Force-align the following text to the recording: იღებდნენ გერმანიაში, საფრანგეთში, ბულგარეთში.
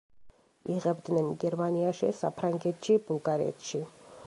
იღებდნენ 0.75 1.29
გერმანიაში, 1.43 2.11
საფრანგეთში, 2.23 2.99
ბულგარეთში. 3.11 3.87